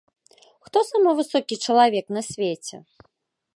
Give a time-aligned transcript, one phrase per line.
[0.69, 2.75] Хто самы высокі чалавек на свеце?